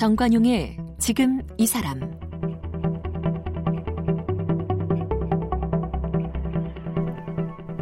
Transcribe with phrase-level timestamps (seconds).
[0.00, 2.00] 정관용의 지금 이 사람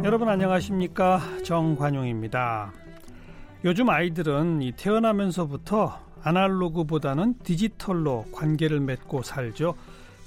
[0.03, 2.73] 여러분 안녕하십니까 정관용입니다.
[3.63, 9.75] 요즘 아이들은 이 태어나면서부터 아날로그보다는 디지털로 관계를 맺고 살죠.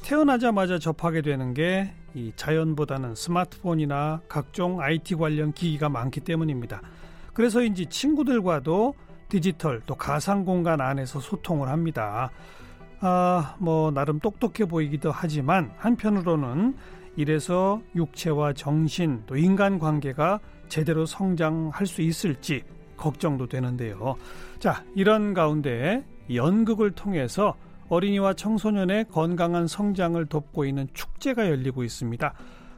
[0.03, 6.83] 태어나자마자 접하게 되는 게 이 자연보다는 스마트폰이나 각종 IT 관련 기기가 많기 때문입니다.
[7.33, 8.95] 그래서인지 친구들과도
[9.29, 12.31] 디지털 또 가상 공간 안에서 소통을 합니다.
[13.01, 16.77] 아, 뭐 나름 똑똑해 보이기도 하지만 한편으로는
[17.17, 22.63] 이래서 육체와 정신 또 인간 관계가 제대로 성장할 수 있을지
[22.97, 24.17] 걱정도 되는데요.
[24.59, 27.57] 자, 이런 가운데 연극을 통해서
[27.93, 32.35] 어린이와 청소년의 건강한 성장을 돕고 있는 축제가 열리고 있습니다.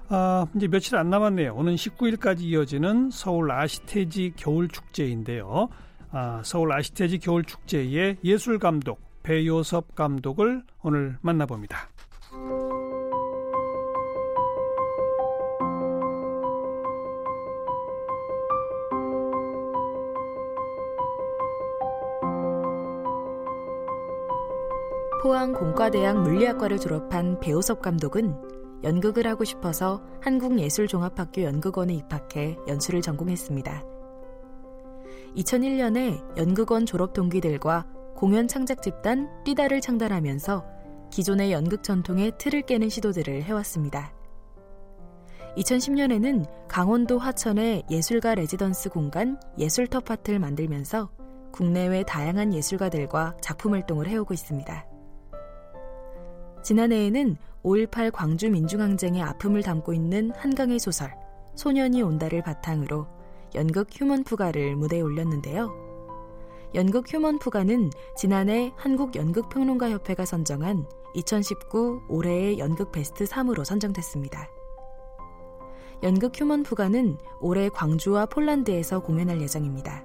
[0.08, 1.54] 아, 이제 며칠 안 남았네요.
[1.54, 5.68] 오는 19일까지 이어지는 서울 아시테지 겨울 축제인데요.
[6.10, 11.93] 아, 서울 아시테지 겨울 축제의 예술 감독 배요섭 감독을 오늘 만나봅니다.
[25.34, 28.36] 포항 공과대학 물리학과를 졸업한 배우섭 감독은
[28.84, 33.82] 연극을 하고 싶어서 한국예술종합학교 연극원에 입학해 연출을 전공했습니다.
[35.36, 40.64] 2001년에 연극원 졸업 동기들과 공연 창작 집단 띠다를 창단하면서
[41.10, 44.14] 기존의 연극 전통의 틀을 깨는 시도들을 해왔습니다.
[45.56, 51.10] 2010년에는 강원도 화천의 예술가 레지던스 공간 예술터파트를 만들면서
[51.50, 54.93] 국내외 다양한 예술가들과 작품 활동을 해오고 있습니다.
[56.64, 61.14] 지난해에는 5.18 광주 민중항쟁의 아픔을 담고 있는 한강의 소설
[61.54, 63.06] 소년이 온다를 바탕으로
[63.54, 65.70] 연극 휴먼 푸가를 무대에 올렸는데요.
[66.74, 74.48] 연극 휴먼 푸가는 지난해 한국 연극평론가 협회가 선정한 2019 올해의 연극 베스트 3으로 선정됐습니다.
[76.02, 80.04] 연극 휴먼 푸가는 올해 광주와 폴란드에서 공연할 예정입니다.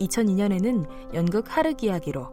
[0.00, 2.28] 2002년에는 연극 하르기 이야기로,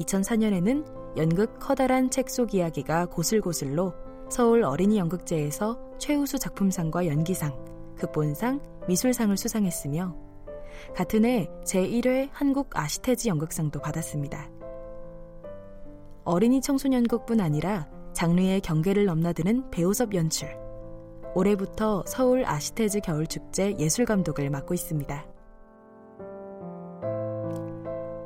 [0.00, 3.94] 2004년에는 연극 커다란 책 속 이야기가 고슬고슬로
[4.28, 7.56] 서울 어린이 연극제에서 최우수 작품상과 연기상,
[7.96, 10.14] 극본상, 미술상을 수상했으며
[10.94, 14.50] 같은 해 제1회 한국 아시테지 연극상도 받았습니다.
[16.24, 20.48] 어린이 청소년극뿐 아니라 장르의 경계를 넘나드는 배우섭 연출.
[21.34, 25.26] 올해부터 서울 아시테즈 겨울축제 예술감독을 맡고 있습니다.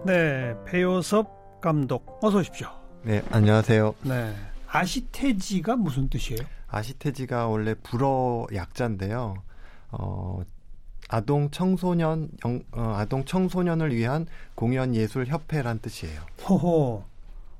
[0.06, 2.79] 네, 배우섭 감독 어서 오십시오.
[3.02, 3.94] 네, 안녕하세요.
[4.02, 4.34] 네,
[4.68, 6.40] 아시테지가 무슨 뜻이에요?
[6.68, 9.42] 아시테지가 원래 불어 약자인데요.
[9.92, 10.42] 어,
[11.08, 16.20] 아동 청소년 영, 어, 아동 청소년을 위한 공연 예술 협회란 뜻이에요.
[16.46, 17.04] 호호.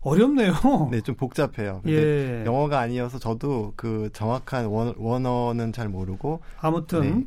[0.03, 0.53] 어렵네요.
[0.91, 1.83] 네, 좀 복잡해요.
[1.87, 2.45] 예.
[2.47, 7.27] 영어가 아니어서 저도 그 정확한 원, 원어는 잘 모르고 아무튼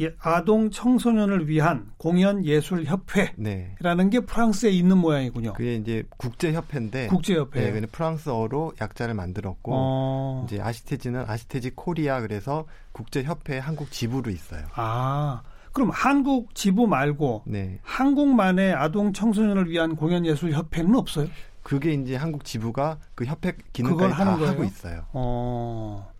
[0.00, 3.76] 예, 아동 청소년을 위한 공연 예술 협회라는 네.
[4.10, 5.52] 게 프랑스에 있는 모양이군요.
[5.52, 7.70] 그게 이제 국제 협회인데 국제 협회.
[7.70, 10.46] 네, 프랑스어로 약자를 만들었고 어.
[10.46, 14.66] 이제 아시테지는 아시테지 코리아 그래서 국제 협회 한국 지부로 있어요.
[14.74, 15.42] 아.
[15.72, 17.78] 그럼 한국 지부 말고 네.
[17.82, 21.28] 한국만의 아동 청소년을 위한 공연 예술 협회는 없어요?
[21.62, 24.48] 그게 이제 한국 지부가 그 협회 기능까지 다 거예요?
[24.48, 25.04] 하고 있어요.
[25.12, 26.10] 어.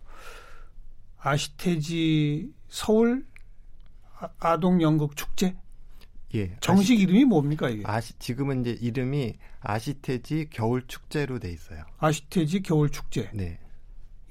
[1.19, 3.25] 아시테지 서울
[4.39, 5.55] 아동 연극 축제?
[6.35, 6.55] 예.
[6.61, 7.83] 정식 아시, 이름이 뭡니까 이게?
[7.85, 11.83] 아시 지금은 이제 이름이 아시테지 겨울 축제로 돼 있어요.
[11.99, 13.29] 아시테지 겨울 축제.
[13.33, 13.59] 네.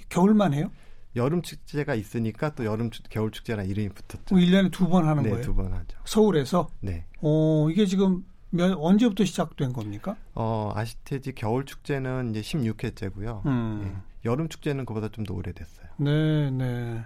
[0.08, 0.70] 겨울만 해요?
[1.16, 4.34] 여름 축제가 있으니까 또 여름 축, 겨울 축제라 이름이 붙었죠.
[4.34, 5.44] 1년에 두 번 하는 네, 거예요?
[5.44, 5.98] 두 번 하죠.
[6.04, 6.68] 서울에서?
[6.80, 7.04] 네.
[7.20, 10.16] 어, 이게 지금 몇, 언제부터 시작된 겁니까?
[10.34, 13.44] 어, 아시테지 겨울 축제는 이제 16회째고요.
[13.46, 13.80] 음.
[13.84, 13.96] 네.
[14.24, 15.86] 여름 축제는 그보다 좀 더 오래됐어요.
[15.98, 17.04] 네, 네.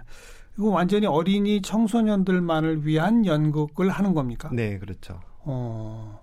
[0.57, 4.49] 이거 완전히 어린이 청소년들만을 위한 연극을 하는 겁니까?
[4.53, 5.19] 네, 그렇죠.
[5.41, 6.21] 어,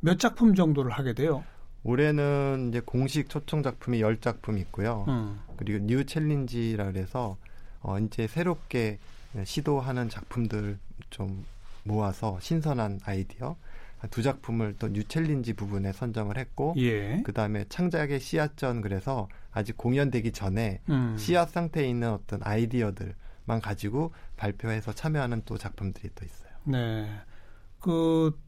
[0.00, 1.44] 몇 작품 정도를 하게 돼요?
[1.82, 5.04] 올해는 이제 공식 초청 작품이 10작품 있고요.
[5.08, 5.38] 음.
[5.56, 7.36] 그리고 New Challenge라 그래서
[7.82, 8.98] 어 이제 새롭게
[9.44, 10.78] 시도하는 작품들
[11.10, 11.44] 좀
[11.82, 13.56] 모아서 신선한 아이디어
[14.10, 17.20] 두 작품을 또 New Challenge 부분에 선정을 했고 예.
[17.22, 21.16] 그다음에 창작의 씨앗전 그래서 아직 공연되기 전에 음.
[21.18, 23.14] 씨앗 상태에 있는 어떤 아이디어들
[23.46, 26.50] 만 가지고 발표해서 참여하는 또 작품들이 또 있어요.
[26.64, 27.08] 네.
[27.80, 28.38] 그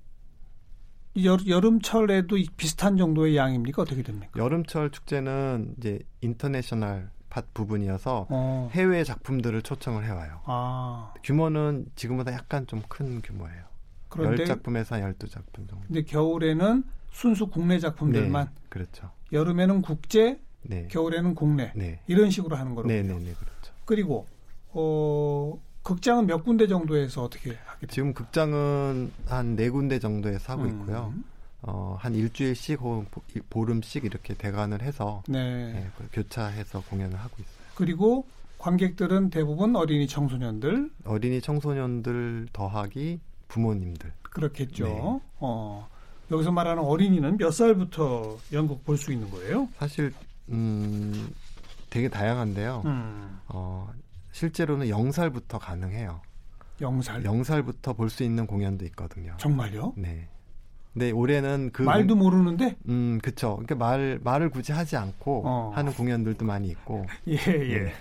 [1.25, 3.83] 여름철에도 비슷한 정도의 양입니까?
[3.83, 4.33] 어떻게 됩니까?
[4.37, 8.71] 여름철 축제는 이제 인터내셔널 팟 부분이어서 어.
[8.73, 10.41] 해외 작품들을 초청을 해와요.
[10.45, 11.13] 아.
[11.23, 13.65] 규모는 지금보다 약간 좀 큰 규모예요.
[14.09, 15.81] 그런데 10작품에서 한 12작품 정도.
[15.87, 18.47] 근데 겨울에는 순수 국내 작품들만.
[18.47, 19.11] 네, 그렇죠.
[19.33, 20.87] 여름에는 국제, 네.
[20.91, 21.73] 겨울에는 국내.
[21.75, 22.01] 네.
[22.07, 22.89] 이런 식으로 하는 거로.
[22.89, 23.73] 네, 네, 네, 그렇죠.
[23.85, 24.27] 그리고
[24.79, 27.87] 어 극장은 몇 군데 정도에서 어떻게 하게?
[27.89, 30.69] 지금 극장은 한 네 군데 정도에서 하고 음.
[30.69, 31.15] 있고요.
[31.63, 33.07] 어, 한 일주일씩 혹은
[33.51, 35.73] 보름씩 이렇게 대관을 해서 네.
[35.73, 37.67] 네, 교차해서 공연을 하고 있어요.
[37.75, 38.27] 그리고
[38.59, 44.13] 관객들은 대부분 어린이 청소년들, 어린이 청소년들 더하기 부모님들.
[44.23, 44.85] 그렇겠죠.
[44.87, 45.21] 네.
[45.41, 45.89] 어,
[46.31, 49.69] 여기서 말하는 어린이는 몇 살부터 연극 볼 수 있는 거예요?
[49.79, 50.13] 사실
[50.51, 51.33] 음,
[51.91, 52.83] 되게 다양한데요.
[52.85, 53.39] 음.
[53.49, 53.91] 어,
[54.47, 56.21] 실제로는 0살부터 가능해요.
[56.81, 57.25] 0살?
[57.25, 59.35] 0살부터 볼 수 있는 공연도 있거든요.
[59.39, 59.95] 정말요?
[59.97, 60.29] 네.
[60.93, 62.77] 네, 올해는 그 말도 모르는데?
[62.89, 63.57] 음, 그쵸.
[63.57, 65.73] 그러니까 말 말을 굳이 하지 않고 어.
[65.75, 67.07] 하는 공연들도 많이 있고.
[67.29, 67.79] 예, 예.
[67.85, 67.93] 네.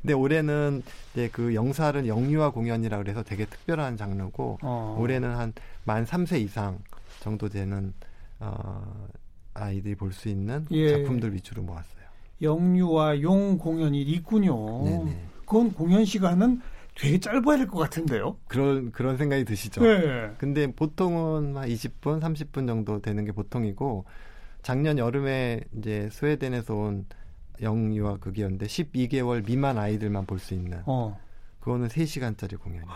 [0.00, 0.82] 근데 올해는
[1.12, 4.96] 이제 그 영살은 영유아 공연이라 그래서 되게 특별한 장르고 어.
[4.98, 5.52] 올해는 한
[5.86, 6.78] 만 3세 이상
[7.20, 7.92] 정도 되는
[8.40, 9.06] 어
[9.52, 10.88] 아이들이 볼 수 있는 예.
[10.96, 12.04] 작품들 위주로 모았어요.
[12.40, 14.82] 영유아 용 공연이 있군요.
[14.84, 15.24] 네네.
[15.46, 16.60] 그건 공연 시간은
[16.96, 18.36] 되게 짧아야 될 것 같은데요.
[18.46, 19.82] 그런 그런 생각이 드시죠.
[19.82, 20.30] 네.
[20.38, 24.04] 근데 보통은 한 20분, 30분 정도 되는 게 보통이고
[24.62, 27.06] 작년 여름에 이제 스웨덴에서 온
[27.60, 30.82] 영유아 극이었는데 12개월 미만 아이들만 볼 수 있는.
[30.86, 31.18] 어.
[31.60, 32.86] 그거는 3시간짜리 공연이에요.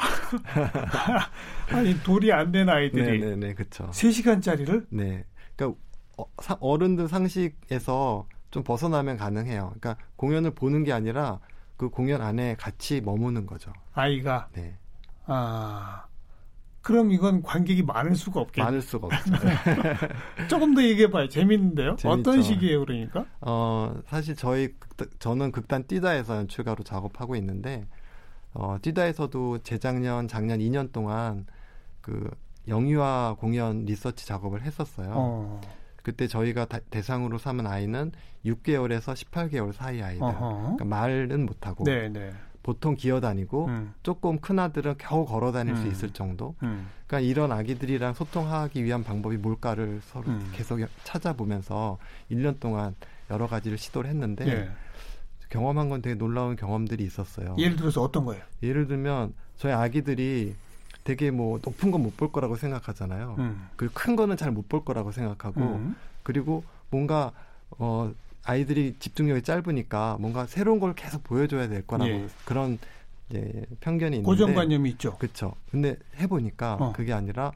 [1.70, 3.88] 아니 돌이 안 된 아이들이 네네네 네, 그렇죠.
[3.90, 4.86] 3시간짜리를?
[4.90, 5.24] 네.
[5.56, 5.78] 그러니까
[6.16, 6.24] 어,
[6.60, 9.72] 어른들 상식에서 좀 벗어나면 가능해요.
[9.78, 11.38] 그러니까 공연을 보는 게 아니라
[11.76, 13.72] 그 공연 안에 같이 머무는 거죠.
[13.94, 14.48] 아이가.
[14.52, 14.76] 네.
[15.26, 16.04] 아.
[16.82, 18.64] 그럼 이건 관객이 많을 수가 없겠네.
[18.64, 19.32] 많을 수가 없죠.
[20.48, 21.28] 조금 더 얘기해봐요.
[21.28, 21.96] 재밌는데요?
[21.96, 22.08] 재밌죠.
[22.08, 23.26] 어떤 식이에요, 그러니까?
[23.42, 24.74] 어, 사실 저희,
[25.18, 27.86] 저는 극단 띠다에서 연출가로 작업하고 있는데,
[28.54, 31.44] 어, 띠다에서도 재작년, 작년 2년 동안
[32.00, 32.30] 그
[32.66, 35.12] 영유아 공연 리서치 작업을 했었어요.
[35.14, 35.60] 어.
[36.02, 38.12] 그때 저희가 다, 대상으로 삼은 아이는
[38.44, 40.26] 6개월에서 18개월 사이 아이들.
[40.26, 42.32] 그러니까 말은 못하고 네, 네.
[42.62, 43.94] 보통 기어다니고 음.
[44.02, 45.82] 조금 큰 아들은 겨우 걸어다닐 음.
[45.82, 46.54] 수 있을 정도.
[46.62, 46.88] 음.
[47.06, 50.50] 그러니까 이런 아기들이랑 소통하기 위한 방법이 뭘까를 서로 음.
[50.52, 51.98] 계속 찾아보면서
[52.30, 52.94] 1년 동안
[53.30, 54.70] 여러 가지를 시도를 했는데 예.
[55.48, 57.56] 경험한 건 되게 놀라운 경험들이 있었어요.
[57.58, 58.42] 예를 들어서 어떤 거예요?
[58.62, 60.54] 예를 들면 저희 아기들이
[61.10, 63.34] 되게 뭐 높은 건 못 볼 거라고 생각하잖아요.
[63.38, 63.68] 음.
[63.76, 65.96] 그큰 거는 잘 못 볼 거라고 생각하고 음.
[66.22, 67.32] 그리고 뭔가
[67.78, 68.12] 어
[68.44, 72.28] 아이들이 집중력이 짧으니까 뭔가 새로운 걸 계속 보여줘야 될 거라고 예.
[72.44, 72.78] 그런
[73.28, 75.16] 이제 편견이 있는데 고정관념이 있죠.
[75.18, 75.54] 그렇죠.
[75.70, 76.92] 근데 해보니까 어.
[76.92, 77.52] 그게 아니라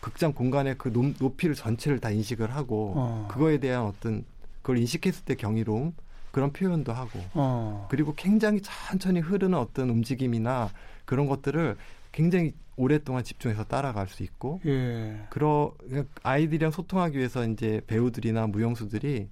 [0.00, 0.88] 극장 공간의 그
[1.20, 3.28] 높이를 전체를 다 인식을 하고 어.
[3.30, 4.24] 그거에 대한 어떤
[4.62, 5.94] 그걸 인식했을 때 경이로움
[6.32, 7.86] 그런 표현도 하고 어.
[7.90, 10.70] 그리고 굉장히 천천히 흐르는 어떤 움직임이나
[11.04, 11.76] 그런 것들을
[12.14, 15.26] 굉장히 오랫동안 집중해서 따라갈 수 있고 예.
[15.30, 15.74] 그러
[16.22, 19.28] 아이들이랑 소통하기 위해서 이제 배우들이나 무용수들이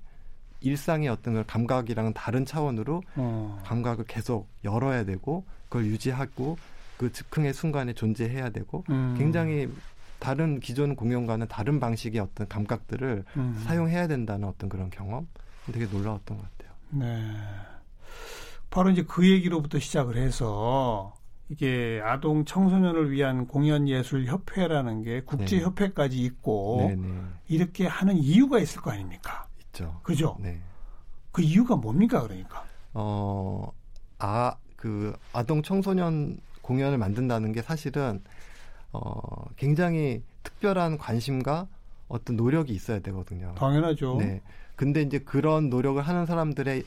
[0.60, 3.62] 일상의 어떤 걸 감각이랑은 다른 차원으로 어.
[3.64, 6.58] 감각을 계속 열어야 되고 그걸 유지하고
[6.96, 9.14] 그 즉흥의 순간에 존재해야 되고 음.
[9.16, 9.68] 굉장히
[10.18, 13.62] 다른 기존 공연과는 다른 방식의 어떤 감각들을 음.
[13.64, 15.26] 사용해야 된다는 어떤 그런 경험
[15.72, 16.76] 되게 놀라웠던 것 같아요.
[16.90, 17.36] 네.
[18.70, 21.14] 바로 이제 그 얘기로부터 시작을 해서
[21.52, 26.96] 이게 아동 청소년을 위한 공연 예술 협회라는 게 국제 협회까지 있고 네.
[26.96, 27.08] 네.
[27.46, 29.46] 이렇게 하는 이유가 있을 거 아닙니까?
[29.66, 30.00] 있죠.
[30.02, 30.38] 그죠?
[30.40, 30.58] 네.
[31.30, 32.64] 그 이유가 뭡니까 그러니까?
[32.94, 33.70] 어,
[34.18, 38.22] 아, 그 아동 청소년 공연을 만든다는 게 사실은
[38.94, 41.66] 어, 굉장히 특별한 관심과
[42.08, 43.54] 어떤 노력이 있어야 되거든요.
[43.58, 44.16] 당연하죠.
[44.16, 44.40] 네.
[44.74, 46.82] 근데 이제 그런 노력을 하는 사람들의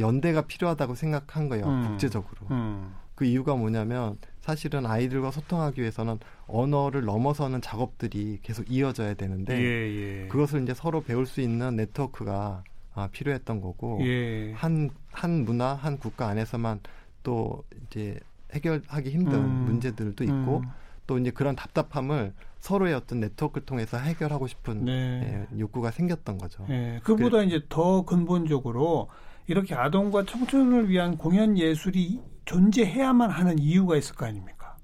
[0.00, 1.66] 연대가 필요하다고 생각한 거예요.
[1.66, 2.46] 음, 국제적으로.
[2.50, 2.94] 음.
[3.18, 10.28] 그 이유가 뭐냐면 사실은 아이들과 소통하기 위해서는 언어를 넘어서는 작업들이 계속 이어져야 되는데 예, 예.
[10.28, 12.62] 그것을 이제 서로 배울 수 있는 네트워크가
[12.94, 14.52] 아, 필요했던 거고 예.
[14.52, 16.78] 한, 한 문화, 한 국가 안에서만
[17.24, 18.20] 또 이제
[18.52, 20.70] 해결하기 힘든 음, 문제들도 있고 음.
[21.08, 25.46] 또 이제 그런 답답함을 서로의 어떤 네트워크를 통해서 해결하고 싶은 네.
[25.50, 26.64] 예, 욕구가 생겼던 거죠.
[26.70, 29.08] 예, 그보다 그, 이제 더 근본적으로
[29.48, 34.76] 이렇게 아동과 청소년을 위한 공연 예술이 존재해야만 하는 이유가 있을 거 아닙니까?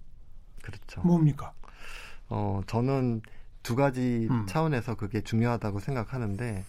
[0.63, 1.01] 그렇죠.
[1.01, 1.53] 뭡니까?
[2.29, 3.23] 어, 저는
[3.63, 4.45] 두 가지 음.
[4.47, 6.63] 차원에서 그게 중요하다고 생각하는데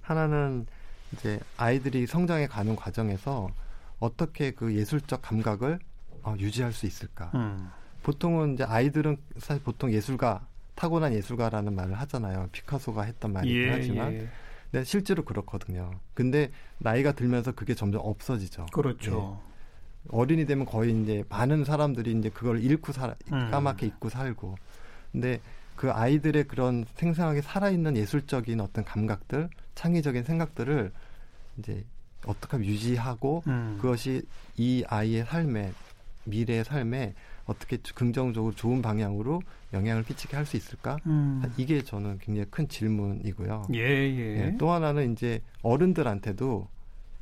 [0.00, 0.66] 하나는
[1.12, 3.50] 이제 아이들이 성장해 가는 과정에서
[4.00, 5.80] 어떻게 그 예술적 감각을
[6.22, 7.30] 어, 유지할 수 있을까?
[7.34, 7.70] 음.
[8.02, 12.48] 보통은 이제 아이들은 사실 보통 예술가 타고난 예술가라는 말을 하잖아요.
[12.52, 14.12] 피카소가 했던 말이긴 예, 하지만.
[14.14, 14.28] 예.
[14.70, 15.90] 근데 실제로 그렇거든요.
[16.14, 18.66] 근데 나이가 들면서 그게 점점 없어지죠.
[18.72, 19.40] 그렇죠.
[19.42, 19.48] 네.
[20.10, 23.50] 어린이 되면 거의 이제 많은 사람들이 이제 그걸 잃고 살 음.
[23.50, 24.56] 까맣게 잊고 살고.
[25.12, 25.40] 근데
[25.76, 30.92] 그 아이들의 그런 생생하게 살아있는 예술적인 어떤 감각들, 창의적인 생각들을
[31.58, 31.84] 이제
[32.26, 33.78] 어떻게 하면 유지하고 음.
[33.80, 34.22] 그것이
[34.56, 35.72] 이 아이의 삶에
[36.24, 37.14] 미래의 삶에
[37.46, 39.40] 어떻게 긍정적으로 좋은 방향으로
[39.72, 40.98] 영향을 끼치게 할 수 있을까?
[41.06, 41.42] 음.
[41.56, 43.68] 이게 저는 굉장히 큰 질문이고요.
[43.74, 44.46] 예, 예.
[44.46, 46.68] 예, 또 하나는 이제 어른들한테도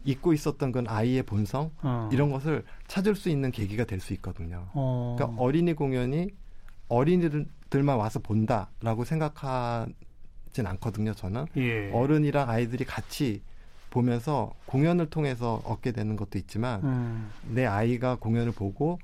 [0.06, 2.08] 잊고 있었던 건 아이의 본성 어.
[2.12, 4.68] 이런 것을 찾을 수 있는 계기가 될 수 있거든요.
[4.72, 5.16] 어.
[5.18, 6.28] 그러니까 어린이 공연이
[6.88, 11.12] 어린이들만 와서 본다라고 생각하진 않거든요.
[11.14, 11.90] 저는 예.
[11.92, 13.42] 어른이랑 아이들이 같이
[13.90, 17.30] 보면서 공연을 통해서 얻게 되는 것도 있지만 음.
[17.48, 18.98] 내 아이가 공연을 보고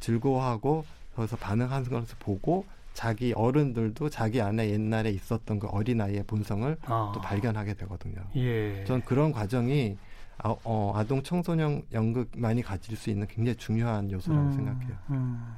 [0.00, 0.84] 즐거워하고
[1.14, 7.12] 거기서 반응하는 것을 보고 자기 어른들도 자기 안에 옛날에 있었던 그 어린아이의 본성을 아.
[7.14, 8.22] 또 발견하게 되거든요.
[8.36, 8.84] 예.
[8.86, 9.96] 전 그런 과정이
[10.42, 14.96] 아, 어, 아동 청소년 연극만이 가질 수 있는 굉장히 중요한 요소라고 음, 생각해요.
[15.10, 15.54] 음.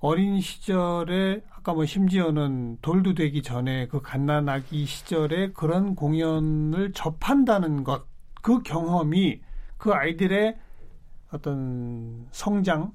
[0.00, 8.06] 어린 시절에 아까 뭐 심지어는 돌도 되기 전에 그 갓난아기 시절에 그런 공연을 접한다는 것,
[8.40, 9.40] 그 경험이
[9.76, 10.56] 그 아이들의
[11.30, 12.92] 어떤 성장,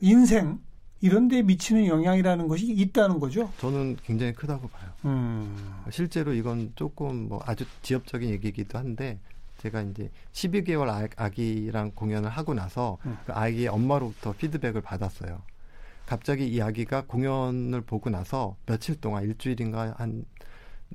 [0.00, 0.58] 인생
[1.00, 3.50] 이런 데 미치는 영향이라는 것이 있다는 거죠.
[3.58, 4.90] 저는 굉장히 크다고 봐요.
[5.06, 5.56] 음.
[5.90, 9.18] 실제로 이건 조금 뭐 아주 지엽적인 얘기이기도 한데
[9.60, 13.18] 제가 이제 12개월 아 기랑 공연을 하고 나서 음.
[13.26, 15.42] 그 아기의 엄마로부터 피드백을 받았어요.
[16.06, 20.24] 갑자기 이 아기가 공연을 보고 나서 며칠 동안 일주일인가 한,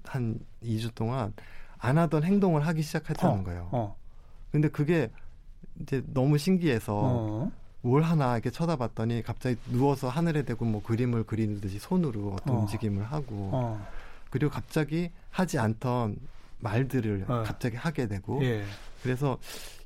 [0.03, 1.33] 한 2주 동안
[1.77, 3.69] 안 하던 행동을 하기 시작했다는 어, 거예요.
[3.71, 3.95] 어.
[4.51, 5.09] 근데 그게
[5.81, 7.51] 이제 너무 신기해서 어.
[7.81, 12.59] 뭘 하나 이렇게 쳐다봤더니 갑자기 누워서 하늘에 대고 뭐 그림을 그리듯이 손으로 어떤 어.
[12.61, 13.87] 움직임을 하고 어.
[14.31, 16.17] 그리고 갑자기 하지 않던
[16.65, 17.43] 말들을 어.
[17.45, 18.63] 갑자기 하게 되고 예.
[19.03, 19.37] 그래서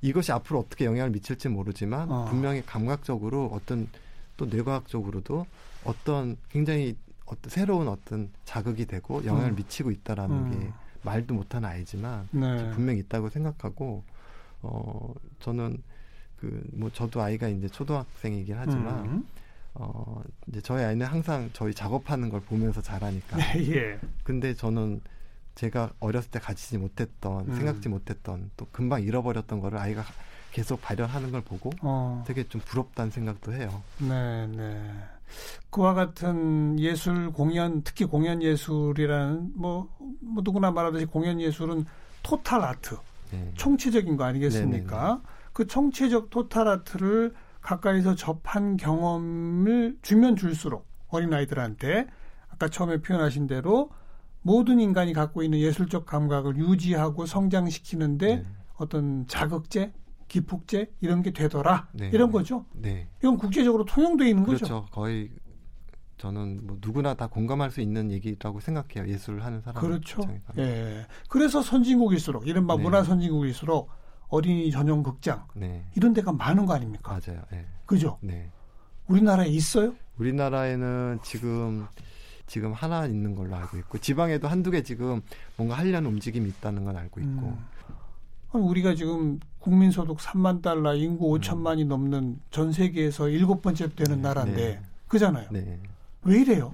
[0.02, 3.88] 이것이 앞으로 어떻게 영향을 미칠지 모르지만 분명히 감각적으로 어떤
[4.38, 5.46] 또 뇌과학적으로도
[5.84, 6.96] 어떤 굉장히
[7.26, 9.56] 어떤 새로운 어떤 자극이 되고 영향을 음.
[9.56, 10.52] 미치고 있다라는 음.
[10.52, 12.72] 게 말도 못하는 아이지만 네.
[12.72, 14.04] 분명히 있다고 생각하고
[14.62, 15.82] 어 저는
[16.40, 19.28] 그 뭐 저도 아이가 이제 초등학생이긴 하지만 음.
[19.74, 23.38] 어 이제 저희 아이는 항상 저희 작업하는 걸 보면서 자라니까.
[23.76, 24.00] 예.
[24.24, 25.02] 근데 저는
[25.60, 27.56] 제가 어렸을 때 가지지 못했던 음.
[27.56, 30.04] 생각지 못했던 또 금방 잃어버렸던 거를 아이가
[30.54, 32.24] 계속 발현하는 걸 보고 어.
[32.26, 33.84] 되게 좀 부럽다는 생각도 해요.
[33.98, 34.94] 네, 네.
[35.70, 41.86] 그와 같은 예술 공연, 특히 공연 예술이라는 뭐, 뭐 누구나 말하듯이 공연 예술은
[42.24, 42.96] 토탈 아트,
[43.32, 43.52] 네.
[43.56, 44.96] 총체적인 거 아니겠습니까?
[44.96, 45.14] 네네네.
[45.14, 45.50] 네, 네.
[45.52, 52.08] 그 총체적 토탈 아트를 가까이서 접한 경험을 주면 줄수록 어린 아이들한테
[52.50, 53.90] 아까 처음에 표현하신 대로
[54.50, 58.46] 모든 인간이 갖고 있는 예술적 감각을 유지하고 성장시키는데 네.
[58.78, 59.94] 어떤 자극제,
[60.28, 62.10] 기폭제 이런 게 되더라 네.
[62.12, 62.66] 이런 거죠.
[62.74, 63.08] 네.
[63.20, 64.66] 이건 국제적으로 통용돼 있는 그렇죠.
[64.66, 64.86] 거죠.
[64.90, 65.30] 거의
[66.18, 69.08] 저는 뭐 누구나 다 공감할 수 있는 얘기라고 생각해요.
[69.08, 69.84] 예술을 하는 사람.
[69.84, 70.24] 그렇죠.
[70.58, 71.06] 예.
[71.30, 72.82] 그래서 선진국일수록 이른바 네.
[72.82, 73.92] 문화 선진국일수록
[74.30, 75.86] 어린이 전용 극장 네.
[75.96, 77.20] 이런 데가 많은 거 아닙니까?
[77.24, 77.44] 맞아요.
[77.52, 77.68] 네.
[77.86, 78.18] 그죠?
[78.22, 78.52] 네.
[79.08, 79.94] 우리나라에 있어요?
[80.18, 81.86] 우리나라에는 지금
[82.50, 85.22] 지금 하나 있는 걸로 알고 있고 지방에도 한두 개 지금
[85.56, 87.30] 뭔가 하려는 움직임이 있다는 건 알고 있고.
[87.30, 87.66] 음.
[88.52, 91.88] 우리가 지금 국민 소득 3만 달러, 인구 5천만이 음.
[91.88, 94.82] 넘는 전 세계에서 일곱 번째 되는 네, 나라인데 네.
[95.08, 95.48] 그잖아요.
[95.52, 95.80] 네.
[96.24, 96.74] 왜 이래요?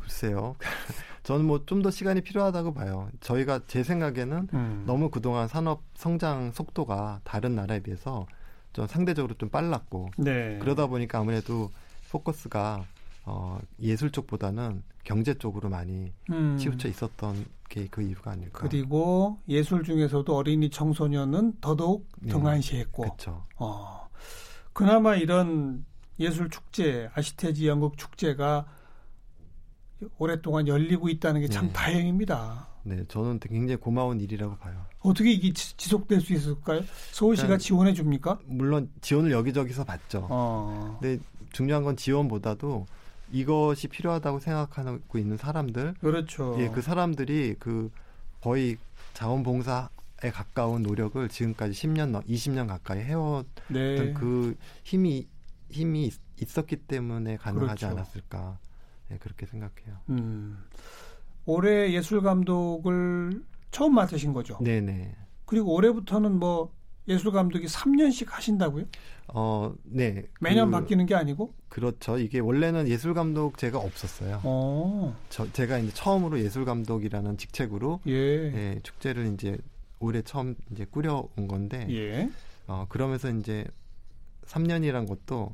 [0.00, 0.54] 글쎄요.
[1.24, 3.08] 저는 뭐 좀 더 시간이 필요하다고 봐요.
[3.20, 4.84] 저희가 제 생각에는 음.
[4.86, 8.26] 너무 그동안 산업 성장 속도가 다른 나라에 비해서
[8.72, 10.58] 좀 상대적으로 좀 빨랐고 네.
[10.60, 11.70] 그러다 보니까 아무래도
[12.10, 12.84] 포커스가
[13.26, 16.56] 어, 예술 쪽보다는 경제 쪽으로 많이 음.
[16.58, 18.60] 치우쳐 있었던 게 그 이유가 아닐까.
[18.68, 22.30] 그리고 예술 중에서도 어린이 청소년은 더더욱 네.
[22.32, 23.02] 등한시했고.
[23.02, 23.44] 그렇죠.
[23.56, 24.08] 어.
[24.72, 25.84] 그나마 이런
[26.20, 28.66] 예술 축제, 아시테지 연극 축제가
[30.18, 31.72] 오랫동안 열리고 있다는 게참 네.
[31.72, 32.68] 다행입니다.
[32.84, 34.84] 네, 저는 굉장히 고마운 일이라고 봐요.
[35.00, 36.82] 어떻게 이게 지속될 수 있을까요?
[37.12, 38.38] 서울시가 그러니까 지원해 줍니까?
[38.44, 40.26] 물론 지원을 여기저기서 받죠.
[40.30, 40.98] 어.
[41.00, 42.86] 근데 중요한 건 지원보다도
[43.34, 46.56] 이것이 필요하다고 생각하고 있는 사람들, 그렇죠.
[46.60, 47.90] 예, 그 사람들이 그
[48.40, 48.78] 거의
[49.12, 49.90] 자원봉사
[50.22, 54.12] 에 가까운 노력을 지금까지 10년, 20년 가까이 해왔던 네.
[54.14, 55.26] 그 힘이
[55.68, 57.86] 힘이 있었기 때문에 가능하지 그렇죠.
[57.88, 58.58] 않았을까,
[59.08, 59.98] 네, 그렇게 생각해요.
[60.10, 60.64] 음.
[61.44, 64.56] 올해 예술 감독을 처음 맡으신 거죠?
[64.62, 65.16] 네네.
[65.44, 66.72] 그리고 올해부터는 뭐
[67.08, 68.84] 예술 감독이 3년씩 하신다고요?
[69.36, 70.22] 어, 네.
[70.40, 71.52] 매년 그, 바뀌는 게 아니고?
[71.68, 72.18] 그렇죠.
[72.18, 74.40] 이게 원래는 예술 감독 제가 없었어요.
[74.44, 75.16] 어.
[75.28, 78.12] 저, 제가 이제 처음으로 예술 감독이라는 직책으로 예.
[78.12, 78.80] 예.
[78.84, 79.58] 축제를 이제
[79.98, 82.30] 올해 처음 이제 꾸려온 건데 예.
[82.68, 83.64] 어, 그러면서 이제
[84.46, 85.52] 3년이란 것도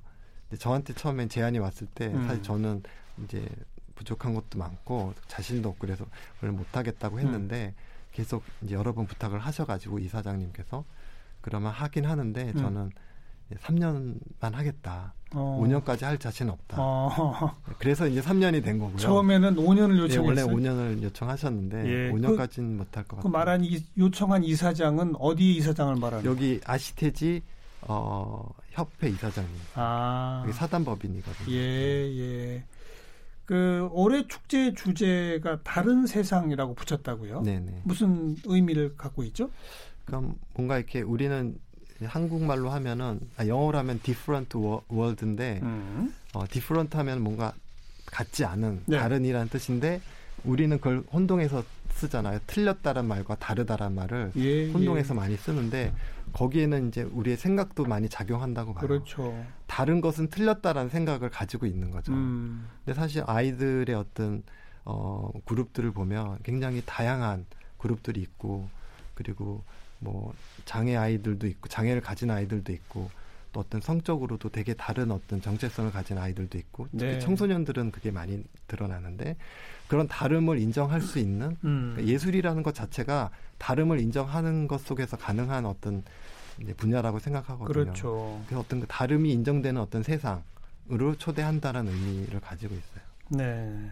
[0.58, 2.26] 저한테 처음엔 제안이 왔을 때 음.
[2.26, 2.82] 사실 저는
[3.24, 3.46] 이제
[3.94, 6.04] 부족한 것도 많고 자신도 없고 그래서
[6.42, 7.82] 원래 못 하겠다고 했는데 음.
[8.12, 10.84] 계속 이제 여러 번 부탁을 하셔 가지고 이사장님께서
[11.40, 12.56] 그러면 하긴 하는데 음.
[12.56, 12.90] 저는 음.
[13.56, 15.14] 3년만 하겠다.
[15.32, 15.60] 어.
[15.62, 16.76] 5년까지 할 자신은 없다.
[16.78, 17.56] 어.
[17.78, 18.96] 그래서 이제 3년이 된 거고요.
[18.96, 20.24] 처음에는 5년을 요청했어요.
[20.24, 22.12] 예, 원래 5년을 요청하셨는데 예.
[22.12, 23.22] 5년까지는 그, 못할 것 같아요.
[23.22, 27.42] 그 말한 이, 요청한 이사장은 어디 이사장을 말하는 여기 아시테지
[27.82, 29.52] 어, 협회 이사장님.
[29.74, 30.42] 아.
[30.44, 31.52] 여기 사단법인이거든요.
[31.52, 32.64] 예, 예.
[33.44, 37.42] 그 올해 축제 주제가 다른 세상이라고 붙였다고요?
[37.42, 37.82] 네네.
[37.84, 39.50] 무슨 의미를 갖고 있죠?
[40.04, 41.58] 그럼 뭔가 이렇게 우리는
[42.06, 44.56] 한국말로 하면은 아, 영어로 하면 different
[44.90, 46.14] world인데 음.
[46.34, 47.52] 어, different 하면 뭔가
[48.06, 48.98] 같지 않은 네.
[48.98, 50.00] 다른이라는 뜻인데
[50.44, 52.38] 우리는 그걸 혼동해서 쓰잖아요.
[52.46, 55.18] 틀렸다는 말과 다르다란 말을 예, 혼동해서 예.
[55.18, 55.92] 많이 쓰는데
[56.32, 58.86] 거기에는 이제 우리의 생각도 많이 작용한다고 봐요.
[58.86, 59.44] 그렇죠.
[59.66, 62.12] 다른 것은 틀렸다라는 생각을 가지고 있는 거죠.
[62.12, 62.66] 음.
[62.84, 64.42] 근데 사실 아이들의 어떤
[64.84, 67.44] 어 그룹들을 보면 굉장히 다양한
[67.76, 68.68] 그룹들이 있고
[69.14, 69.62] 그리고
[70.00, 73.10] 뭐 장애 아이들도 있고 장애를 가진 아이들도 있고
[73.52, 77.18] 또 어떤 성적으로도 되게 다른 어떤 정체성을 가진 아이들도 있고 특히 네.
[77.18, 79.36] 청소년들은 그게 많이 드러나는데
[79.88, 81.92] 그런 다름을 인정할 수 있는 음.
[81.94, 86.02] 그러니까 예술이라는 것 자체가 다름을 인정하는 것 속에서 가능한 어떤
[86.76, 87.66] 분야라고 생각하거든요.
[87.66, 88.40] 그렇죠.
[88.46, 93.04] 그래서 어떤 그 다름이 인정되는 어떤 세상으로 초대한다는 의미를 가지고 있어요.
[93.30, 93.90] 네.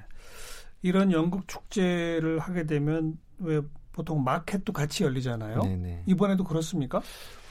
[0.82, 3.60] 이런 연극 축제를 하게 되면 왜
[3.92, 5.62] 보통 마켓도 같이 열리잖아요.
[5.62, 6.02] 네네.
[6.06, 7.02] 이번에도 그렇습니까?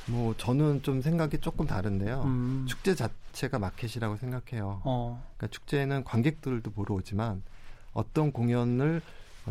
[0.08, 2.24] 뭐 저는 좀 생각이 조금 다른데요.
[2.24, 2.66] 음.
[2.68, 4.82] 축제 자체가 마켓이라고 생각해요.
[4.86, 5.24] 어.
[5.38, 7.44] 그러니까 축제는 관객들도 보러 오지만
[7.94, 9.02] 어떤 공연을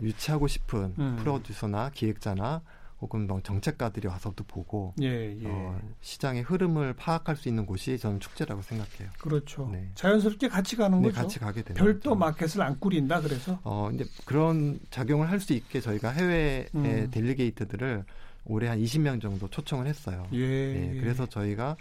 [0.02, 1.16] 유치하고 싶은 음.
[1.21, 2.62] 프로듀서나 기획자나
[3.00, 5.47] 혹은 뭐 정책가들이 와서도 보고 예, 예.
[5.47, 9.11] 어, 시장의 흐름을 파악할 수 있는 곳이 저는 축제라고 생각해요.
[9.20, 9.68] 그렇죠.
[9.70, 9.90] 네.
[9.94, 11.20] 자연스럽게 같이 가는 네, 거죠.
[11.20, 12.14] 같이 가게 되는 별도 거죠.
[12.16, 13.59] 마켓을 안 꾸린다 그래서.
[13.64, 17.09] 어 이제 그런 작용을 할 수 있게 저희가 해외의 음.
[17.11, 18.05] 델리게이트들을
[18.47, 20.27] 올해 한 20명 정도 초청을 했어요.
[20.33, 21.77] 예, 네, 그래서 저희가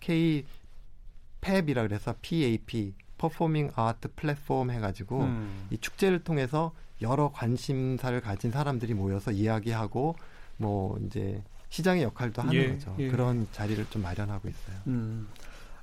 [0.00, 0.44] K
[1.40, 5.66] 팹이라 그래서 PAP 퍼포밍 아트 플랫폼 해가지고 음.
[5.70, 10.16] 이 축제를 통해서 여러 관심사를 가진 사람들이 모여서 이야기하고
[10.58, 12.94] 뭐 이제 시장의 역할도 하는 예, 거죠.
[12.98, 13.08] 예.
[13.08, 14.76] 그런 자리를 좀 마련하고 있어요.
[14.86, 15.28] 음.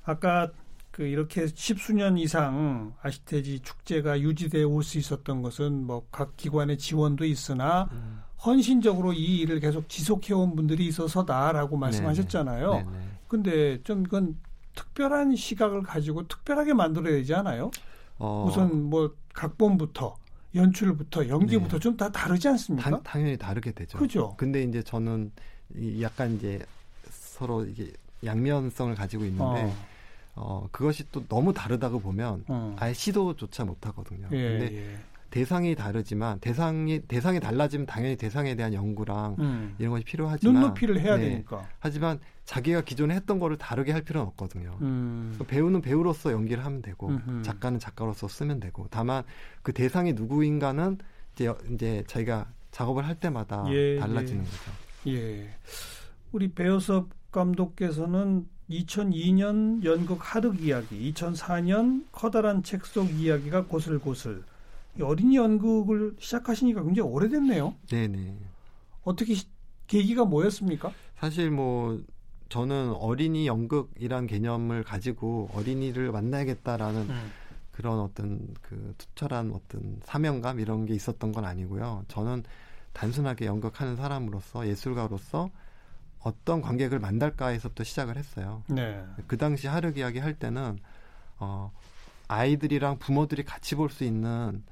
[0.04, 0.48] 아까
[0.90, 7.88] 그 이렇게 십수년 이상 아시테지 축제가 유지되어 올수 있었던 것은 뭐 각 기관의 지원도 있으나
[7.92, 8.22] 음.
[8.44, 12.70] 헌신적으로 이 일을 계속 지속해온 분들이 있어서다라고 말씀하셨잖아요.
[12.72, 12.84] 네네.
[12.84, 13.04] 네네.
[13.28, 14.36] 근데 좀 이건
[14.74, 17.70] 특별한 시각을 가지고 특별하게 만들어야 되지 않아요?
[18.18, 18.44] 어.
[18.48, 20.14] 우선 뭐 각본부터
[20.56, 21.80] 연출부터 연기부터 네.
[21.80, 22.90] 좀다 다르지 않습니까?
[22.90, 23.98] 당, 당연히 다르게 되죠.
[23.98, 24.34] 그죠.
[24.36, 25.30] 근데 이제 저는
[25.74, 26.60] 이 약간 이제
[27.10, 27.92] 서로 이게
[28.24, 29.76] 양면성을 가지고 있는데 어.
[30.34, 32.76] 어 그것이 또 너무 다르다고 보면 어.
[32.78, 34.28] 아예 시도조차 못 하거든요.
[34.32, 34.98] 예, 근데 예.
[35.30, 39.74] 대상이 다르지만 대상이 대상이 달라지면 당연히 대상에 대한 연구랑 음.
[39.78, 41.28] 이런 것이 필요하지만 눈높이를 해야 네.
[41.30, 41.66] 되니까.
[41.78, 44.78] 하지만 자기가 기존에 했던 거를 다르게 할 필요는 없거든요.
[44.82, 45.36] 음.
[45.46, 47.42] 배우는 배우로서 연기를 하면 되고 음흠.
[47.42, 49.24] 작가는 작가로서 쓰면 되고 다만
[49.62, 50.98] 그 대상이 누구인가는
[51.34, 54.46] 이제 이제 저희가 작업을 할 때마다 예, 달라지는 예.
[54.46, 54.72] 거죠.
[55.08, 55.48] 예.
[56.32, 64.42] 우리 배우섭 감독께서는 2002년 연극 하득 이야기, 2004년 커다란 책 속 이야기가 고슬고슬
[65.02, 67.74] 어린이 연극을 시작하시니까 굉장히 오래됐네요.
[67.88, 68.36] 네네.
[69.04, 69.46] 어떻게 시,
[69.86, 70.92] 계기가 뭐였습니까?
[71.18, 72.00] 사실 뭐
[72.48, 77.30] 저는 어린이 연극이란 개념을 가지고 어린이를 만나야겠다라는 음.
[77.72, 82.04] 그런 어떤 그 투철한 어떤 사명감 이런 게 있었던 건 아니고요.
[82.08, 82.44] 저는
[82.92, 85.50] 단순하게 연극하는 사람으로서 예술가로서
[86.20, 88.62] 어떤 관객을 만날까 해서부터 시작을 했어요.
[88.68, 89.04] 네.
[89.26, 90.78] 그 당시 하륵 이야기 할 때는
[91.38, 91.70] 어
[92.28, 94.64] 아이들이랑 부모들이 같이 볼 수 있는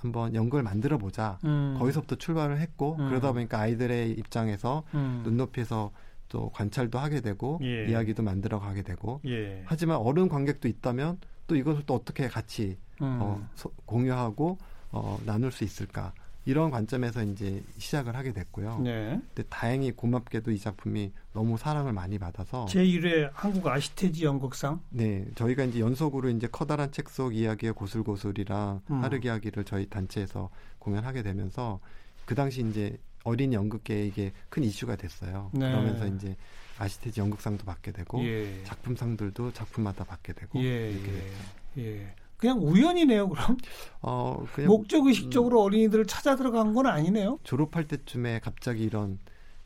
[0.00, 1.38] 한번 연극을 만들어 보자.
[1.44, 1.76] 음.
[1.78, 3.08] 거기서부터 출발을 했고 음.
[3.08, 5.22] 그러다 보니까 아이들의 입장에서 음.
[5.24, 5.92] 눈높이에서
[6.28, 7.86] 또 관찰도 하게 되고 예.
[7.86, 9.62] 이야기도 만들어 가게 되고 예.
[9.66, 13.18] 하지만 어른 관객도 있다면 또 이것을 또 어떻게 같이 음.
[13.20, 14.58] 어, 소, 공유하고
[14.92, 16.12] 어, 나눌 수 있을까
[16.46, 18.78] 이런 관점에서 이제 시작을 하게 됐고요.
[18.80, 19.20] 네.
[19.34, 25.64] 근데 다행히 고맙게도 이 작품이 너무 사랑을 많이 받아서 제1회 한국 아시테지 연극상 네, 저희가
[25.64, 29.02] 이제 연속으로 이제 커다란 책 속 이야기의 고슬고슬이랑 음.
[29.02, 30.48] 하르기 이야기를 저희 단체에서
[30.78, 31.80] 공연하게 되면서
[32.24, 35.50] 그 당시 이제 어린 연극계에 이게 큰 이슈가 됐어요.
[35.52, 35.70] 네.
[35.70, 36.36] 그러면서 이제
[36.78, 38.62] 아시테지 연극상도 받게 되고 예.
[38.64, 41.32] 작품상들도 작품마다 받게 되고 예, 예,
[41.78, 42.14] 예.
[42.40, 43.58] 그냥 우연이네요, 그럼.
[44.00, 47.38] 어, 그냥 목적 의식적으로 음, 어린이들을 찾아 들어간 건 아니네요.
[47.44, 49.18] 졸업할 때쯤에 갑자기 이런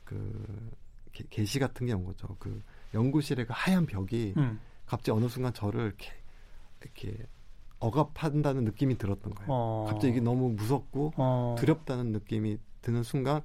[0.04, 0.70] 그
[1.12, 2.26] 게, 게시 같은 게 온 거죠.
[2.40, 2.60] 그
[2.92, 4.58] 연구실의 그 하얀 벽이 음.
[4.86, 6.10] 갑자기 어느 순간 저를 이렇게
[6.82, 7.26] 이렇게
[7.78, 9.46] 억압한다는 느낌이 들었던 거예요.
[9.50, 9.86] 어.
[9.88, 11.54] 갑자기 이게 너무 무섭고 어.
[11.58, 13.40] 두렵다는 느낌이 드는 순간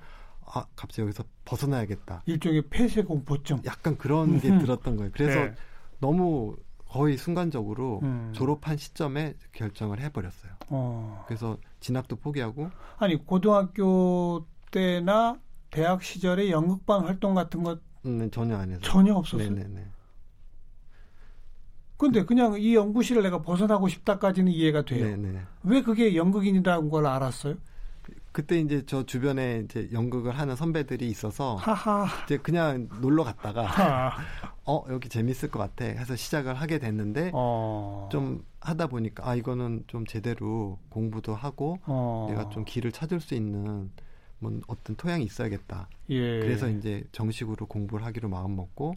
[0.45, 2.23] 아 갑자기 여기서 벗어나야겠다.
[2.25, 3.61] 일종의 폐쇄 공포증.
[3.65, 5.11] 약간 그런 게 들었던 거예요.
[5.13, 5.53] 그래서 네.
[5.99, 6.55] 너무
[6.89, 8.31] 거의 순간적으로 음.
[8.33, 10.51] 졸업한 시점에 결정을 해버렸어요.
[10.69, 11.23] 어.
[11.27, 12.71] 그래서 진학도 포기하고.
[12.97, 19.49] 아니 고등학교 때나 대학 시절에 연극반 활동 같은 것 음, 전혀 안 해서 전혀 없었어요.
[19.51, 19.85] 네네네.
[21.97, 25.05] 근데 그냥 이 연구실을 내가 벗어나고 싶다까지는 이해가 돼요.
[25.17, 25.41] 네네.
[25.63, 27.55] 왜 그게 연극인이라는 걸 알았어요?
[28.31, 32.05] 그때 이제 저 주변에 이제 연극을 하는 선배들이 있어서 하하.
[32.25, 33.65] 이제 그냥 놀러 갔다가
[34.65, 38.07] 어 여기 재밌을 것 같아 해서 시작을 하게 됐는데 어.
[38.11, 42.27] 좀 하다 보니까 아 이거는 좀 제대로 공부도 하고 어.
[42.29, 43.89] 내가 좀 길을 찾을 수 있는
[44.39, 45.89] 뭐 어떤 토양이 있어야겠다.
[46.09, 46.39] 예.
[46.39, 48.93] 그래서 이제 정식으로 공부를 하기로 마음 먹고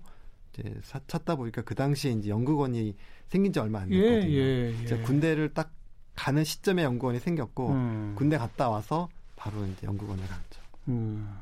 [0.52, 2.94] 이제 사, 찾다 보니까 그 당시에 이제 연극원이
[3.28, 4.32] 생긴 지 얼마 안 예, 됐거든요.
[4.32, 4.96] 예, 예, 예.
[4.98, 5.72] 군대를 딱
[6.14, 8.14] 가는 시점에 연극원이 생겼고 음.
[8.16, 9.08] 군대 갔다 와서
[9.42, 10.62] 바로 이제 연극원에 갔죠.
[10.86, 11.36] 음.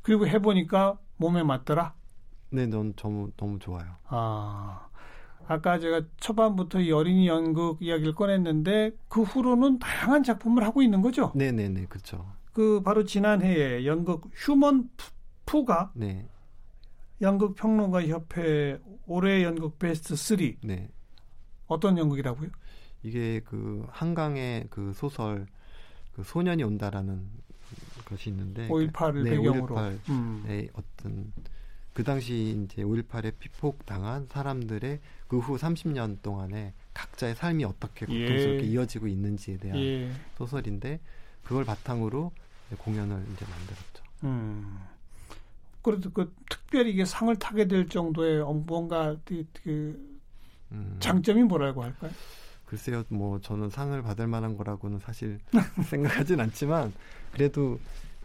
[0.00, 1.92] 그리고 해보니까 몸에 맞더라.
[2.48, 3.96] 네, 넌 너무 너무 좋아요.
[4.06, 4.88] 아.
[5.46, 11.32] 아까 제가 초반부터 이 어린이 연극 이야기를 꺼냈는데 그 후로는 다양한 작품을 하고 있는 거죠.
[11.34, 12.24] 네, 네, 네, 그렇죠.
[12.54, 14.88] 그 바로 지난해에 연극 휴먼
[15.44, 16.26] 푸가 네.
[17.20, 20.38] 연극 평론가 협회 올해 연극 베스트 3.
[20.62, 20.88] 네.
[21.66, 22.48] 어떤 연극이라고요?
[23.02, 25.46] 이게 그 한강의 그 소설
[26.14, 27.22] 그 소년이 온다라는
[28.04, 30.68] 것이 있는데 5.18을 네, 배경으로 5.18의 음.
[30.74, 31.32] 어떤
[31.92, 38.26] 그 당시 이제 5.18에 피폭 당한 사람들의 그 후 30년 동안에 각자의 삶이 어떻게 예.
[38.26, 38.68] 고통스럽게 예.
[38.68, 40.12] 이어지고 있는지에 대한 예.
[40.38, 41.00] 소설인데
[41.42, 42.30] 그걸 바탕으로
[42.78, 44.04] 공연을 이제 만들었죠.
[44.24, 44.78] 음.
[45.82, 50.18] 그래도 그 특별히 이게 상을 타게 될 정도의 뭔가 그, 그
[50.72, 50.96] 음.
[51.00, 52.12] 장점이 뭐라고 할까요?
[52.66, 55.38] 글쎄요, 뭐 저는 상을 받을 만한 거라고는 사실
[55.88, 56.92] 생각하진 않지만
[57.32, 57.78] 그래도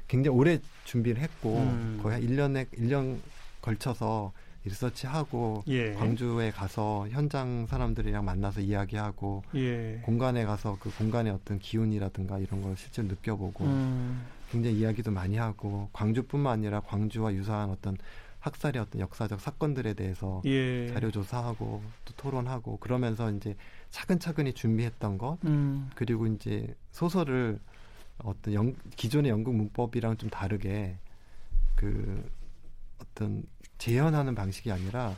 [0.08, 1.99] 굉장히 오래 준비를 했고 음.
[2.02, 3.19] 거의 한 1년에 1년
[3.62, 4.32] 걸쳐서
[4.65, 5.93] 리서치하고 예.
[5.93, 10.02] 광주에 가서 현장 사람들이랑 만나서 이야기하고 예.
[10.04, 14.25] 공간에 가서 그 공간의 어떤 기운이라든가 이런 걸 실제로 느껴보고 음.
[14.52, 17.97] 굉장히 이야기도 많이 하고 광주뿐만 아니라 광주와 유사한 어떤
[18.39, 20.91] 학살의 어떤 역사적 사건들에 대해서 예.
[20.93, 23.56] 자료 조사하고 또 토론하고 그러면서 이제
[23.91, 25.89] 차근차근히 준비했던 것 음.
[25.95, 27.60] 그리고 이제 소설을
[28.19, 30.97] 어떤 영, 기존의 연극 문법이랑 좀 다르게
[31.75, 32.30] 그
[33.02, 33.43] 어떤
[33.78, 35.15] 재현하는 방식이 아니라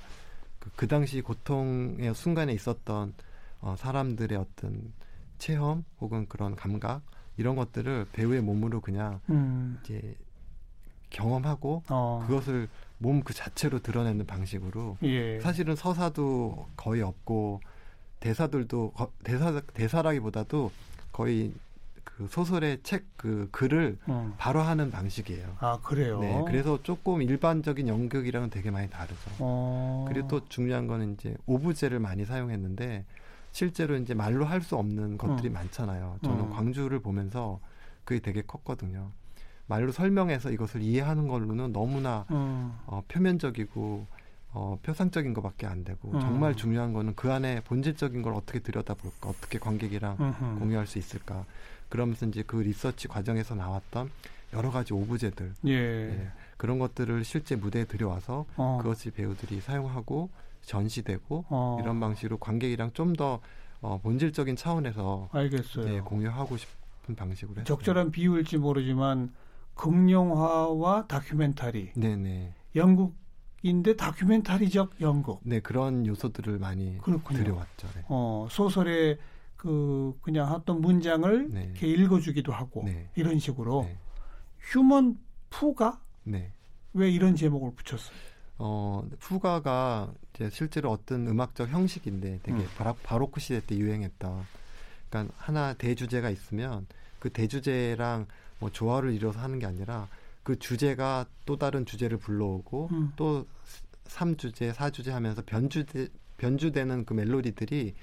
[0.60, 3.14] 그, 그 당시 고통의 순간에 있었던
[3.62, 4.94] 어, 사람들의 어떤
[5.38, 7.02] 체험 혹은 그런 감각
[7.38, 9.80] 이런 것들을 배우의 몸으로 그냥 음.
[9.84, 10.16] 이제
[11.10, 12.24] 경험하고 어.
[12.28, 15.40] 그것을 몸 그 자체로 드러내는 방식으로 예.
[15.40, 17.62] 사실은 서사도 거의 없고
[18.22, 20.72] 대사들도 거, 대사 대사라기보다도
[21.12, 21.52] 거의
[22.06, 24.34] 그 소설의 책 그 글을 음.
[24.40, 25.58] 바로 하는 방식이에요.
[25.60, 26.20] 아 그래요.
[26.22, 29.30] 네, 그래서 조금 일반적인 연극이랑은 되게 많이 다르죠.
[29.38, 30.06] 어.
[30.08, 33.06] 그리고 또 중요한 거는 이제 오브제를 많이 사용했는데
[33.52, 35.54] 실제로 이제 말로 할 수 없는 것들이 음.
[35.54, 36.18] 많잖아요.
[36.24, 36.50] 저는 음.
[36.50, 37.60] 광주를 보면서
[38.04, 39.12] 그게 되게 컸거든요.
[39.68, 42.74] 말로 설명해서 이것을 이해하는 걸로는 너무나 음.
[42.88, 44.08] 어, 표면적이고
[44.54, 46.20] 어, 표상적인 것밖에 안 되고 음.
[46.20, 50.60] 정말 중요한 거는 그 안에 본질적인 걸 어떻게 들여다볼까 어떻게 관객이랑 음흠.
[50.60, 51.46] 공유할 수 있을까
[51.90, 54.10] 그러면서 이제 그 리서치 과정에서 나왔던
[54.54, 55.72] 여러 가지 오브제들 예.
[55.72, 58.80] 예, 그런 것들을 실제 무대에 들여와서 어.
[58.82, 60.30] 그것을 배우들이 사용하고
[60.64, 61.78] 전시되고 어.
[61.82, 63.40] 이런 방식으로 관객이랑 좀 더
[63.82, 65.92] 어, 본질적인 차원에서 알겠어요.
[65.94, 67.66] 예, 공유하고 싶은 방식으로 했어요.
[67.66, 69.34] 적절한 비유일지 모르지만
[69.74, 72.54] 극영화와 다큐멘터리 네네.
[72.76, 73.16] 영국
[73.64, 75.40] 인데 다큐멘터리적 연극.
[75.44, 77.40] 네, 그런 요소들을 많이 그렇군요.
[77.40, 77.88] 들여왔죠.
[77.96, 78.06] 네.
[78.08, 79.20] 어, 소설의
[79.56, 81.64] 그 그냥 어떤 문장을 네.
[81.66, 83.10] 이렇게 읽어주기도 하고 네.
[83.16, 83.98] 이런 식으로 네.
[84.60, 85.20] 휴먼
[85.52, 86.52] 푸가 네.
[86.94, 88.16] 왜 이런 제목을 붙였어요?
[88.58, 92.68] 어, 푸가가 이제 실제로 어떤 음악적 형식인데 되게 음.
[92.78, 94.46] 바라, 바로크 시대 때 유행했던
[95.10, 96.88] 그러니까 하나 대주제가 있으면
[97.20, 98.26] 그 대주제랑
[98.60, 100.08] 뭐 조화를 이뤄서 하는 게 아니라
[100.44, 103.12] 그 주제가 또 다른 주제를 불러오고 음.
[103.16, 103.46] 또
[104.06, 107.94] 3주제, 4주제 하면서 변주되, 변주되는 그 멜로디들이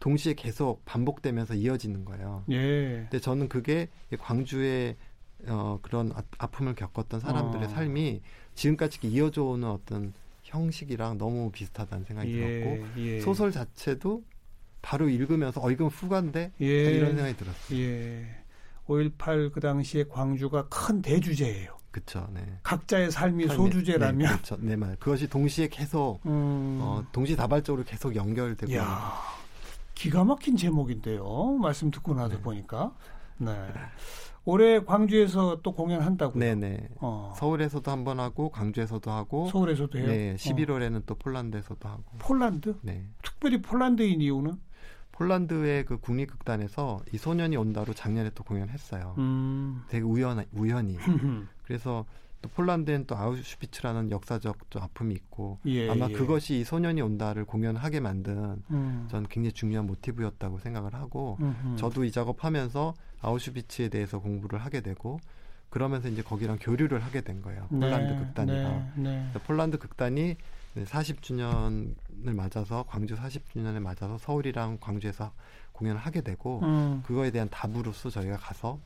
[0.00, 2.44] 동시에 계속 반복되면서 이어지는 거예요.
[2.50, 3.06] 예.
[3.10, 4.96] 근데 저는 그게 광주의
[5.46, 7.68] 어, 그런 아, 픔을 겪었던 사람들의 어.
[7.68, 8.22] 삶이
[8.54, 13.20] 지금까지 이어져 오는 어떤 형식이랑 너무 비슷하다는 생각이 예, 들었고 예.
[13.20, 14.24] 소설 자체도
[14.82, 17.78] 바로 읽으면서 어 이건 후가인데 예, 이런 생각이 들었어요.
[17.78, 18.26] 예.
[18.86, 21.76] 5.18 그 당시에 광주가 큰 대주제예요.
[22.04, 22.28] 그렇죠.
[22.32, 22.58] 네.
[22.62, 24.56] 각자의 삶이 삶이, 소주제라면 네, 그렇죠.
[24.60, 24.96] 네, 말.
[24.96, 26.78] 그것이 동시에 계속 음.
[26.80, 29.12] 어, 동시다발적으로 계속 연결되고 야,
[29.94, 31.52] 기가 막힌 제목인데요.
[31.60, 32.42] 말씀 듣고 나서 네.
[32.42, 32.92] 보니까.
[33.38, 33.52] 네.
[34.44, 36.38] 올해 광주에서 또 공연한다고요?
[36.38, 36.88] 네네.
[37.00, 37.34] 어.
[37.36, 40.06] 서울에서도 한 번 하고 광주에서도 하고 서울에서도 해요.
[40.06, 41.02] 네, 11월에는 어.
[41.04, 42.02] 또 폴란드에서도 하고.
[42.18, 42.76] 폴란드?
[42.82, 43.04] 네.
[43.22, 44.58] 특별히 폴란드인 이유는?
[45.18, 49.16] 폴란드의 그 국립극단에서 이 소년이 온다로 작년에 또 공연했어요.
[49.18, 49.82] 음.
[49.88, 50.96] 되게 우연 우연히.
[51.64, 52.04] 그래서
[52.40, 56.12] 또 폴란드엔 또 아우슈비츠라는 역사적 또 아픔이 있고 예, 아마 예.
[56.12, 59.08] 그것이 이 소년이 온다를 공연하게 만든 음.
[59.10, 61.76] 전 굉장히 중요한 모티브였다고 생각을 하고 음흠.
[61.76, 65.18] 저도 이 작업하면서 아우슈비츠에 대해서 공부를 하게 되고
[65.68, 67.66] 그러면서 이제 거기랑 교류를 하게 된 거예요.
[67.70, 68.92] 네, 폴란드 네, 극단이랑.
[68.94, 69.40] 네, 네.
[69.44, 70.36] 폴란드 극단이
[70.84, 75.32] 40주년을 맞아서 광주 40주년을 맞아서 서울이랑 광주에서
[75.72, 77.02] 공연을 하게 되고 음.
[77.06, 78.78] 그거에 대한 답으로서 저희가 가서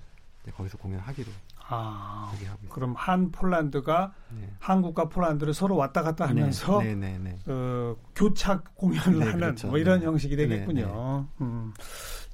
[0.55, 1.31] 거기서 공연하기로
[1.68, 2.33] 아,
[2.68, 4.51] 그럼 한 폴란드가 네.
[4.59, 7.38] 한국과 폴란드를 서로 왔다 갔다 하면서 네, 네, 네, 네.
[7.46, 9.68] 어, 교착 공연을 네, 하는 그렇죠.
[9.68, 11.27] 뭐 이런 형식이 되겠군요.
[11.40, 11.72] 음.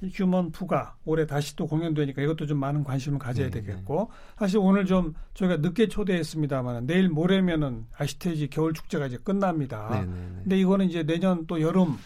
[0.01, 5.13] 휴먼 푸가 올해 다시 또 공연되니까 이것도 좀 많은 관심을 가져야 되겠고 사실 오늘 좀
[5.33, 10.05] 저희가 늦게 초대했습니다만 내일 모레면은 아시테지 겨울 축제가 이제 끝납니다.
[10.41, 11.97] 근데 이거는 이제 내년 또 여름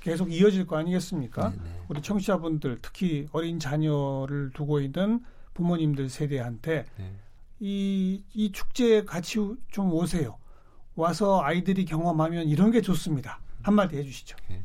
[0.00, 1.52] 계속 이어질 거 아니겠습니까?
[1.88, 5.20] 우리 청취자분들 특히 어린 자녀를 두고 있는
[5.54, 7.12] 부모님들 세대한테 네.
[7.60, 9.38] 이, 이 축제에 같이
[9.70, 10.36] 좀 오세요.
[10.96, 13.40] 와서 아이들이 경험하면 이런 게 좋습니다.
[13.62, 14.36] 한마디 해주시죠.
[14.50, 14.62] 네.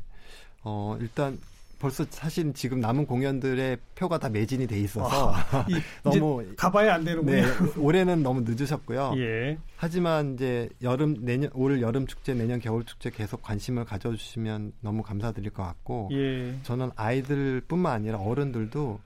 [0.63, 1.39] 어, 일단
[1.79, 5.65] 벌써 사실 지금 남은 공연들의 표가 다 매진이 돼 있어서 아,
[6.03, 7.41] 너무 가봐야 안 되는군요.
[7.41, 7.43] 네,
[7.77, 9.13] 올해는 너무 늦으셨고요.
[9.17, 9.57] 예.
[9.77, 15.51] 하지만 이제 여름 내년 올 여름 축제 내년 겨울 축제 계속 관심을 가져주시면 너무 감사드릴
[15.51, 16.53] 것 같고 예.
[16.63, 18.99] 저는 아이들뿐만 아니라 어른들도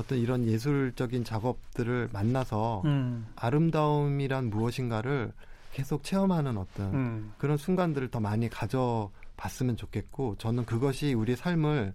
[0.00, 3.26] 어떤 이런 예술적인 작업들을 만나서 음.
[3.36, 5.32] 아름다움이란 무엇인가를
[5.72, 7.32] 계속 체험하는 어떤 음.
[7.38, 11.94] 그런 순간들을 더 많이 가져봤으면 좋겠고 저는 그것이 우리 삶을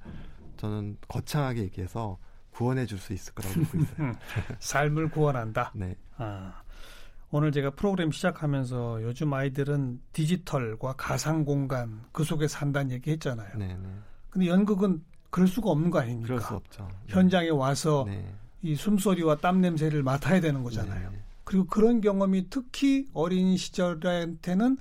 [0.58, 2.18] 저는 거창하게 얘기해서
[2.52, 4.14] 구원해 줄 수 있을 거라고 믿고 있어요.
[4.60, 5.72] 삶을 구원한다.
[5.76, 5.96] 네.
[6.18, 6.62] 아,
[7.32, 13.58] 오늘 제가 프로그램 시작하면서 요즘 아이들은 디지털과 가상 공간 그 속에 산다는 얘기 했잖아요.
[13.58, 13.90] 네, 네.
[14.30, 15.04] 근데 연극은
[15.36, 16.28] 그럴 수가 없는 거 아닙니까?
[16.28, 16.88] 그럴 수 없죠.
[17.08, 18.26] 현장에 와서 네.
[18.62, 21.10] 이 숨소리와 땀 냄새를 맡아야 되는 거잖아요.
[21.12, 21.20] 네.
[21.44, 24.78] 그리고 그런 경험이 특히 어린 시절한테는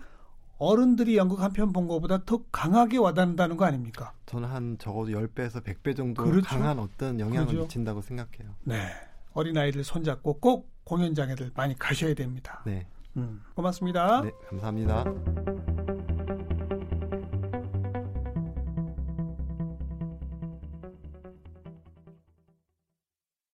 [0.59, 4.13] 어른들이 연극 한 편 본 것보다 더 강하게 와닿는다는 거 아닙니까?
[4.27, 6.47] 저는 한 적어도 10배에서 100배 정도 그렇죠?
[6.47, 7.63] 강한 어떤 영향을 그렇죠?
[7.65, 8.55] 미친다고 생각해요.
[8.63, 8.87] 네.
[9.33, 12.63] 어린아이들 손잡고 꼭 공연장에들 많이 가셔야 됩니다.
[12.65, 12.87] 네.
[13.17, 14.23] 음, 고맙습니다.
[14.23, 15.05] 네, 감사합니다.